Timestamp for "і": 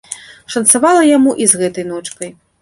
1.45-1.47